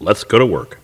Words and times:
Let's 0.00 0.22
go 0.22 0.38
to 0.38 0.46
work. 0.46 0.78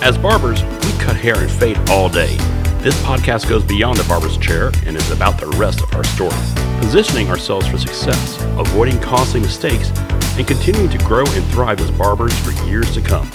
As 0.00 0.16
barbers, 0.16 0.62
we 0.62 0.92
cut 1.00 1.16
hair 1.16 1.36
and 1.36 1.50
fade 1.50 1.78
all 1.90 2.08
day. 2.08 2.36
This 2.78 2.96
podcast 3.02 3.48
goes 3.48 3.64
beyond 3.64 3.98
the 3.98 4.04
barber's 4.04 4.36
chair 4.38 4.70
and 4.86 4.96
is 4.96 5.10
about 5.10 5.40
the 5.40 5.48
rest 5.58 5.82
of 5.82 5.92
our 5.94 6.04
story, 6.04 6.30
positioning 6.78 7.28
ourselves 7.28 7.66
for 7.66 7.76
success, 7.76 8.40
avoiding 8.56 9.00
costly 9.00 9.40
mistakes, 9.40 9.90
and 10.38 10.46
continuing 10.46 10.90
to 10.90 10.98
grow 10.98 11.24
and 11.26 11.44
thrive 11.46 11.80
as 11.80 11.90
barbers 11.92 12.36
for 12.38 12.52
years 12.64 12.92
to 12.94 13.00
come. 13.00 13.28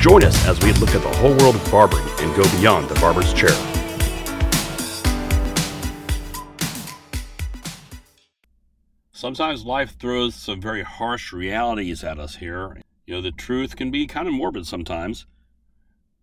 Join 0.00 0.24
us 0.24 0.44
as 0.46 0.60
we 0.64 0.72
look 0.74 0.94
at 0.96 1.02
the 1.02 1.16
whole 1.18 1.36
world 1.38 1.54
of 1.54 1.70
barbering 1.70 2.06
and 2.18 2.34
go 2.36 2.42
beyond 2.58 2.88
the 2.88 2.98
barber's 3.00 3.32
chair. 3.32 3.77
Sometimes 9.18 9.64
life 9.64 9.98
throws 9.98 10.36
some 10.36 10.60
very 10.60 10.84
harsh 10.84 11.32
realities 11.32 12.04
at 12.04 12.20
us 12.20 12.36
here. 12.36 12.80
You 13.04 13.14
know, 13.14 13.20
the 13.20 13.32
truth 13.32 13.74
can 13.74 13.90
be 13.90 14.06
kind 14.06 14.28
of 14.28 14.34
morbid 14.34 14.64
sometimes. 14.64 15.26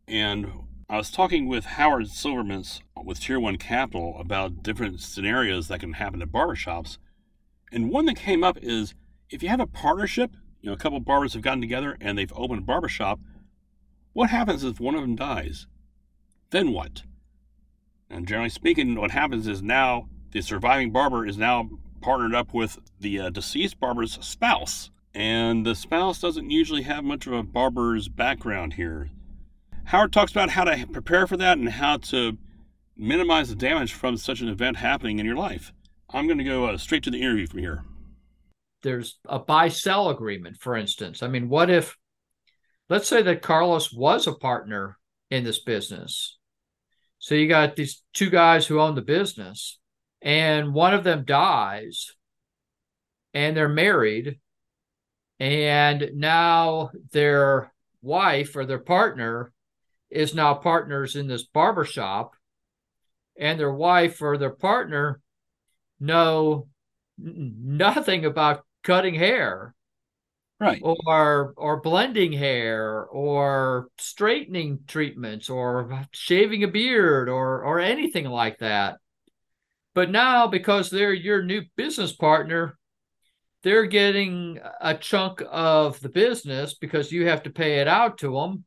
And 0.08 0.50
I 0.90 0.96
was 0.96 1.12
talking 1.12 1.50
with 1.50 1.66
Howard 1.66 2.06
Silvermintz 2.06 2.80
with 3.04 3.20
Tier 3.20 3.38
1 3.38 3.58
Capital 3.58 4.16
about 4.18 4.64
different 4.64 5.02
scenarios 5.02 5.68
that 5.68 5.82
can 5.82 5.92
happen 5.92 6.22
at 6.22 6.30
barbershops. 6.30 6.98
And 7.70 7.92
one 7.92 8.06
that 8.06 8.16
came 8.16 8.46
up 8.46 8.58
is 8.62 8.96
if 9.30 9.44
you 9.44 9.50
have 9.50 9.60
a 9.60 9.68
partnership, 9.68 10.32
you 10.62 10.70
know, 10.70 10.74
a 10.74 10.80
couple 10.80 11.02
barbers 11.02 11.34
have 11.34 11.42
gotten 11.42 11.60
together 11.60 11.98
and 12.00 12.18
they've 12.18 12.32
opened 12.34 12.60
a 12.60 12.66
barbershop, 12.66 13.20
what 14.14 14.30
happens 14.30 14.64
if 14.64 14.80
one 14.80 14.96
of 14.96 15.02
them 15.02 15.18
dies? 15.18 15.68
Then 16.52 16.72
what? 16.72 17.04
And 18.10 18.26
generally 18.26 18.48
speaking, 18.48 18.96
what 18.96 19.12
happens 19.12 19.48
is 19.48 19.62
now 19.62 20.08
the 20.32 20.40
surviving 20.40 20.94
barber 20.94 21.26
is 21.26 21.38
now 21.38 21.68
partnered 22.06 22.36
up 22.36 22.54
with 22.54 22.78
the 23.00 23.20
uh, 23.20 23.30
deceased 23.32 23.80
barber's 23.80 24.24
spouse. 24.24 24.92
And 25.16 25.66
the 25.66 25.74
spouse 25.74 26.22
doesn't 26.22 26.52
usually 26.52 26.84
have 26.84 27.04
much 27.04 27.26
of 27.26 27.34
a 27.34 27.42
barber's 27.42 28.08
background 28.08 28.74
here. 28.74 29.10
Howard 29.86 30.14
talks 30.14 30.32
about 30.32 30.52
how 30.52 30.66
to 30.66 30.86
prepare 30.86 31.26
for 31.26 31.36
that 31.38 31.58
and 31.58 31.68
how 31.68 31.98
to 31.98 32.38
minimize 32.96 33.50
the 33.50 33.56
damage 33.56 33.94
from 33.94 34.18
such 34.18 34.42
an 34.42 34.50
event 34.50 34.78
happening 34.78 35.18
in 35.18 35.26
your 35.26 35.36
life. 35.36 35.74
I'm 36.12 36.28
going 36.28 36.38
to 36.38 36.44
go 36.44 36.66
uh, 36.66 36.78
straight 36.78 37.02
to 37.04 37.10
the 37.10 37.22
interview 37.22 37.48
from 37.48 37.62
here. 37.62 37.84
There's 38.84 39.18
a 39.28 39.40
buy 39.40 39.70
sell 39.70 40.10
agreement, 40.10 40.58
for 40.60 40.76
instance. 40.76 41.24
I 41.24 41.28
mean, 41.28 41.50
what 41.50 41.72
if, 41.72 41.98
let's 42.88 43.08
say 43.08 43.24
that 43.24 43.42
Carlos 43.42 43.92
was 43.92 44.28
a 44.28 44.34
partner 44.34 45.00
in 45.32 45.44
this 45.44 45.64
business. 45.64 46.38
So 47.18 47.34
you 47.34 47.48
got 47.48 47.76
these 47.76 48.04
two 48.14 48.30
guys 48.30 48.68
who 48.68 48.80
own 48.80 48.94
the 48.94 49.02
business 49.02 49.80
and 50.26 50.74
one 50.74 50.96
of 50.96 51.04
them 51.04 51.24
dies 51.24 52.12
and 53.34 53.56
they're 53.56 53.70
married 53.70 54.40
and 55.40 56.12
now 56.16 56.90
their 57.12 57.72
wife 58.02 58.56
or 58.56 58.66
their 58.66 58.80
partner 58.80 59.54
is 60.10 60.34
now 60.34 60.56
partners 60.56 61.16
in 61.16 61.28
this 61.28 61.44
barbershop 61.44 62.36
and 63.38 63.60
their 63.60 63.72
wife 63.72 64.22
or 64.22 64.38
their 64.38 64.50
partner 64.50 65.22
know 66.00 66.68
nothing 67.18 68.26
about 68.26 68.66
cutting 68.84 69.16
hair. 69.16 69.74
Right. 70.58 70.80
Or 70.82 71.54
or 71.58 71.82
blending 71.82 72.32
hair 72.32 73.04
or 73.04 73.90
straightening 73.98 74.80
treatments 74.88 75.50
or 75.50 76.08
shaving 76.12 76.64
a 76.64 76.70
beard 76.70 77.28
or 77.28 77.66
or 77.66 77.82
anything 77.82 78.24
like 78.24 78.60
that 78.60 79.00
but 79.96 80.12
now, 80.12 80.46
because 80.46 80.90
they're 80.90 81.14
your 81.14 81.42
new 81.42 81.64
business 81.78 82.12
partner, 82.12 82.78
they're 83.64 83.86
getting 83.86 84.60
a 84.82 84.94
chunk 84.94 85.42
of 85.50 86.00
the 86.02 86.10
business 86.10 86.76
because 86.76 87.12
you 87.12 87.28
have 87.28 87.44
to 87.44 87.50
pay 87.50 87.80
it 87.80 87.88
out 87.88 88.20
to 88.20 88.34
them 88.34 88.66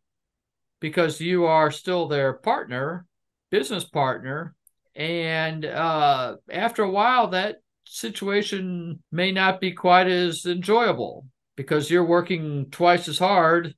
because 0.80 1.20
you 1.20 1.44
are 1.44 1.70
still 1.70 2.08
their 2.08 2.32
partner, 2.32 3.06
business 3.50 3.84
partner. 3.84 4.54
And 4.96 5.64
uh, 5.64 6.36
after 6.50 6.82
a 6.82 6.90
while, 6.90 7.28
that 7.28 7.56
situation 7.84 9.02
may 9.12 9.30
not 9.30 9.60
be 9.60 9.72
quite 9.72 10.08
as 10.08 10.46
enjoyable 10.46 11.26
because 11.56 11.90
you're 11.90 12.04
working 12.04 12.70
twice 12.70 13.06
as 13.06 13.18
hard 13.18 13.74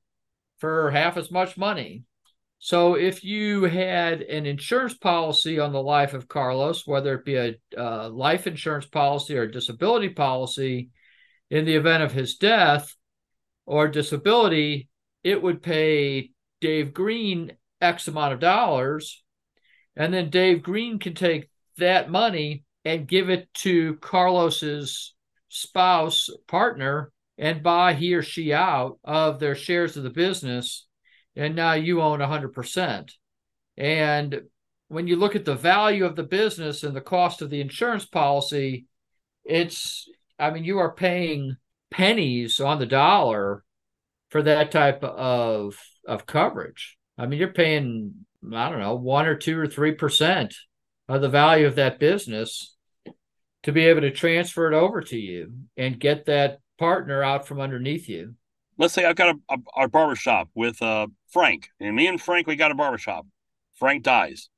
for 0.59 0.89
half 0.91 1.17
as 1.17 1.29
much 1.29 1.57
money. 1.57 2.03
So 2.63 2.93
if 2.93 3.23
you 3.23 3.63
had 3.63 4.21
an 4.21 4.45
insurance 4.45 4.93
policy 4.93 5.59
on 5.59 5.73
the 5.73 5.81
life 5.81 6.13
of 6.13 6.27
Carlos, 6.27 6.85
whether 6.85 7.15
it 7.15 7.25
be 7.25 7.35
a 7.35 7.55
life 8.09 8.45
insurance 8.45 8.85
policy 8.85 9.35
or 9.35 9.43
a 9.43 9.51
disability 9.51 10.09
policy, 10.09 10.91
in 11.49 11.65
the 11.65 11.75
event 11.75 12.03
of 12.03 12.11
his 12.11 12.35
death 12.35 12.95
or 13.65 13.87
disability, 13.87 14.89
it 15.23 15.41
would 15.41 15.63
pay 15.63 16.29
Dave 16.61 16.93
Green 16.93 17.51
X 17.81 18.07
amount 18.07 18.33
of 18.33 18.39
dollars. 18.39 19.23
And 19.95 20.13
then 20.13 20.29
Dave 20.29 20.61
Green 20.61 20.99
can 20.99 21.15
take 21.15 21.49
that 21.77 22.11
money 22.11 22.63
and 22.85 23.07
give 23.07 23.31
it 23.31 23.51
to 23.55 23.95
Carlos's 23.95 25.15
spouse, 25.49 26.29
partner, 26.47 27.11
and 27.39 27.63
buy 27.63 27.95
he 27.95 28.13
or 28.13 28.21
she 28.21 28.53
out 28.53 28.99
of 29.03 29.39
their 29.39 29.55
shares 29.55 29.97
of 29.97 30.03
the 30.03 30.11
business 30.11 30.85
and 31.35 31.55
now 31.55 31.73
you 31.73 32.01
own 32.01 32.19
100%. 32.19 33.11
And 33.77 34.41
when 34.87 35.07
you 35.07 35.15
look 35.15 35.35
at 35.35 35.45
the 35.45 35.55
value 35.55 36.05
of 36.05 36.15
the 36.15 36.23
business 36.23 36.83
and 36.83 36.95
the 36.95 37.01
cost 37.01 37.41
of 37.41 37.49
the 37.49 37.61
insurance 37.61 38.05
policy, 38.05 38.85
it's, 39.45 40.09
I 40.37 40.51
mean, 40.51 40.65
you 40.65 40.79
are 40.79 40.93
paying 40.93 41.55
pennies 41.89 42.59
on 42.59 42.79
the 42.79 42.85
dollar 42.85 43.63
for 44.29 44.41
that 44.41 44.71
type 44.71 45.03
of 45.03 45.77
of 46.07 46.25
coverage. 46.25 46.97
I 47.17 47.27
mean, 47.27 47.39
you're 47.39 47.53
paying, 47.53 48.25
I 48.51 48.69
don't 48.69 48.79
know, 48.79 48.95
one 48.95 49.27
or 49.27 49.35
two 49.35 49.57
or 49.59 49.67
three 49.67 49.91
percent 49.91 50.55
of 51.07 51.21
the 51.21 51.29
value 51.29 51.67
of 51.67 51.75
that 51.75 51.99
business 51.99 52.75
to 53.63 53.71
be 53.71 53.85
able 53.85 54.01
to 54.01 54.11
transfer 54.11 54.71
it 54.71 54.75
over 54.75 55.01
to 55.01 55.17
you 55.17 55.53
and 55.77 55.99
get 55.99 56.25
that 56.25 56.59
partner 56.79 57.21
out 57.21 57.47
from 57.47 57.59
underneath 57.59 58.09
you 58.09 58.35
let's 58.81 58.95
say 58.95 59.05
I've 59.05 59.15
got 59.15 59.35
a, 59.35 59.55
a, 59.55 59.83
a 59.83 59.87
barber 59.87 60.15
shop 60.15 60.49
with 60.55 60.81
uh, 60.81 61.07
Frank, 61.29 61.69
and 61.79 61.95
me 61.95 62.07
and 62.07 62.19
Frank, 62.19 62.47
we 62.47 62.55
got 62.55 62.71
a 62.71 62.75
barber 62.75 62.97
shop. 62.97 63.27
Frank 63.75 64.03
dies, 64.03 64.49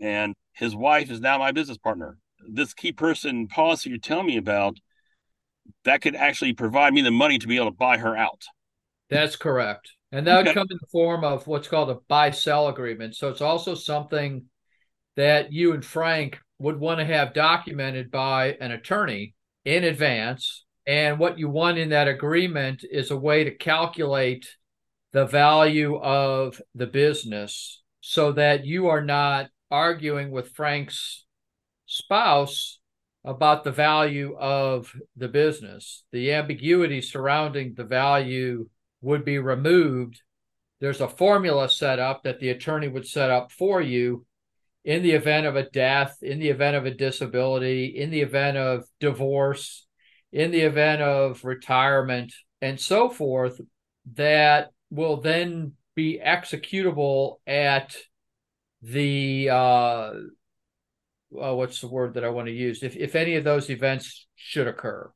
and 0.00 0.34
his 0.52 0.74
wife 0.74 1.10
is 1.10 1.20
now 1.20 1.38
my 1.38 1.50
business 1.50 1.76
partner. 1.76 2.16
This 2.48 2.72
key 2.72 2.92
person 2.92 3.48
policy 3.48 3.90
you're 3.90 3.98
telling 3.98 4.26
me 4.26 4.36
about, 4.36 4.78
that 5.84 6.00
could 6.00 6.14
actually 6.14 6.52
provide 6.52 6.94
me 6.94 7.02
the 7.02 7.10
money 7.10 7.38
to 7.38 7.48
be 7.48 7.56
able 7.56 7.66
to 7.66 7.76
buy 7.76 7.98
her 7.98 8.16
out. 8.16 8.44
That's 9.10 9.34
correct. 9.34 9.90
And 10.12 10.26
that 10.28 10.38
okay. 10.38 10.48
would 10.48 10.54
come 10.54 10.68
in 10.70 10.78
the 10.80 10.86
form 10.92 11.24
of 11.24 11.48
what's 11.48 11.66
called 11.66 11.90
a 11.90 11.98
buy 12.06 12.30
sell 12.30 12.68
agreement. 12.68 13.16
So 13.16 13.28
it's 13.28 13.40
also 13.40 13.74
something 13.74 14.44
that 15.16 15.52
you 15.52 15.72
and 15.72 15.84
Frank 15.84 16.38
would 16.60 16.78
want 16.78 17.00
to 17.00 17.04
have 17.04 17.34
documented 17.34 18.12
by 18.12 18.56
an 18.60 18.70
attorney 18.70 19.34
in 19.64 19.82
advance 19.82 20.65
and 20.86 21.18
what 21.18 21.38
you 21.38 21.48
want 21.48 21.78
in 21.78 21.88
that 21.90 22.08
agreement 22.08 22.84
is 22.88 23.10
a 23.10 23.16
way 23.16 23.44
to 23.44 23.50
calculate 23.50 24.48
the 25.12 25.26
value 25.26 25.96
of 25.96 26.60
the 26.74 26.86
business 26.86 27.82
so 28.00 28.32
that 28.32 28.64
you 28.64 28.88
are 28.88 29.02
not 29.02 29.48
arguing 29.70 30.30
with 30.30 30.54
Frank's 30.54 31.24
spouse 31.86 32.78
about 33.24 33.64
the 33.64 33.72
value 33.72 34.36
of 34.36 34.94
the 35.16 35.26
business. 35.26 36.04
The 36.12 36.32
ambiguity 36.32 37.00
surrounding 37.00 37.74
the 37.74 37.84
value 37.84 38.68
would 39.00 39.24
be 39.24 39.38
removed. 39.38 40.22
There's 40.80 41.00
a 41.00 41.08
formula 41.08 41.68
set 41.68 41.98
up 41.98 42.22
that 42.22 42.38
the 42.38 42.50
attorney 42.50 42.86
would 42.86 43.08
set 43.08 43.30
up 43.30 43.50
for 43.50 43.80
you 43.80 44.24
in 44.84 45.02
the 45.02 45.12
event 45.12 45.46
of 45.46 45.56
a 45.56 45.68
death, 45.68 46.18
in 46.22 46.38
the 46.38 46.50
event 46.50 46.76
of 46.76 46.86
a 46.86 46.92
disability, 46.92 47.86
in 47.86 48.10
the 48.10 48.20
event 48.20 48.56
of 48.56 48.84
divorce, 49.00 49.85
in 50.32 50.50
the 50.50 50.60
event 50.60 51.02
of 51.02 51.44
retirement 51.44 52.32
and 52.60 52.80
so 52.80 53.08
forth 53.08 53.60
that 54.14 54.70
will 54.90 55.20
then 55.20 55.72
be 55.94 56.20
executable 56.24 57.36
at 57.46 57.96
the 58.82 59.48
uh, 59.50 60.12
well, 61.30 61.56
what's 61.56 61.80
the 61.80 61.88
word 61.88 62.14
that 62.14 62.24
I 62.24 62.28
want 62.28 62.46
to 62.46 62.52
use? 62.52 62.82
If 62.82 62.96
if 62.96 63.14
any 63.14 63.36
of 63.36 63.44
those 63.44 63.70
events 63.70 64.26
should 64.36 64.68
occur, 64.68 65.10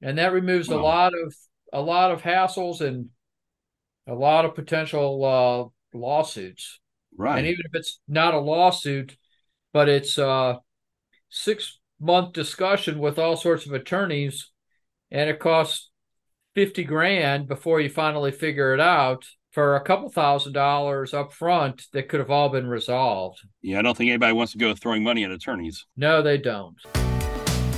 and 0.00 0.18
that 0.18 0.32
removes 0.32 0.68
a 0.68 0.76
lot 0.76 1.12
of 1.14 1.34
a 1.72 1.80
lot 1.80 2.10
of 2.10 2.22
hassles 2.22 2.80
and 2.80 3.10
a 4.06 4.14
lot 4.14 4.44
of 4.44 4.54
potential 4.54 5.24
uh, 5.94 5.96
lawsuits. 5.96 6.80
Right, 7.16 7.38
and 7.38 7.46
even 7.46 7.60
if 7.64 7.74
it's 7.74 8.00
not 8.08 8.34
a 8.34 8.40
lawsuit, 8.40 9.16
but 9.72 9.88
it's 9.88 10.18
uh, 10.18 10.56
six 11.28 11.78
month 12.02 12.32
discussion 12.32 12.98
with 12.98 13.18
all 13.18 13.36
sorts 13.36 13.64
of 13.64 13.72
attorneys 13.72 14.50
and 15.10 15.30
it 15.30 15.38
costs 15.38 15.90
50 16.54 16.84
grand 16.84 17.46
before 17.46 17.80
you 17.80 17.88
finally 17.88 18.32
figure 18.32 18.74
it 18.74 18.80
out 18.80 19.24
for 19.52 19.76
a 19.76 19.84
couple 19.84 20.08
thousand 20.08 20.52
dollars 20.52 21.14
up 21.14 21.32
front 21.32 21.84
that 21.92 22.08
could 22.08 22.20
have 22.20 22.30
all 22.30 22.48
been 22.48 22.66
resolved. 22.66 23.40
Yeah, 23.60 23.78
I 23.78 23.82
don't 23.82 23.96
think 23.96 24.08
anybody 24.08 24.32
wants 24.32 24.52
to 24.52 24.58
go 24.58 24.74
throwing 24.74 25.04
money 25.04 25.24
at 25.24 25.30
attorneys. 25.30 25.86
No, 25.96 26.22
they 26.22 26.38
don't. 26.38 26.76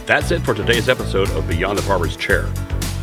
That's 0.06 0.30
it 0.30 0.40
for 0.40 0.54
today's 0.54 0.88
episode 0.88 1.30
of 1.30 1.46
Beyond 1.48 1.78
the 1.78 1.86
Barber's 1.86 2.16
Chair. 2.16 2.48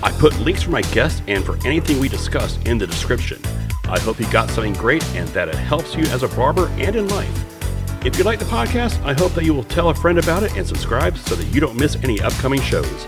I 0.03 0.11
put 0.13 0.37
links 0.39 0.63
for 0.63 0.71
my 0.71 0.81
guests 0.81 1.21
and 1.27 1.43
for 1.43 1.57
anything 1.67 1.99
we 1.99 2.09
discussed 2.09 2.65
in 2.67 2.77
the 2.77 2.87
description. 2.87 3.41
I 3.85 3.99
hope 3.99 4.19
you 4.19 4.31
got 4.31 4.49
something 4.49 4.73
great 4.73 5.03
and 5.15 5.27
that 5.29 5.49
it 5.49 5.55
helps 5.55 5.95
you 5.95 6.03
as 6.05 6.23
a 6.23 6.29
barber 6.29 6.67
and 6.77 6.95
in 6.95 7.07
life. 7.09 7.50
If 8.03 8.17
you 8.17 8.23
like 8.23 8.39
the 8.39 8.45
podcast, 8.45 8.99
I 9.05 9.13
hope 9.13 9.33
that 9.33 9.45
you 9.45 9.53
will 9.53 9.63
tell 9.63 9.89
a 9.89 9.93
friend 9.93 10.17
about 10.17 10.41
it 10.41 10.57
and 10.57 10.65
subscribe 10.65 11.15
so 11.19 11.35
that 11.35 11.45
you 11.53 11.61
don't 11.61 11.79
miss 11.79 11.97
any 11.97 12.19
upcoming 12.19 12.59
shows. 12.59 13.05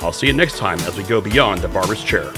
I'll 0.00 0.12
see 0.12 0.28
you 0.28 0.32
next 0.32 0.56
time 0.56 0.80
as 0.80 0.96
we 0.96 1.02
go 1.02 1.20
beyond 1.20 1.60
the 1.60 1.68
barber's 1.68 2.02
chair. 2.02 2.32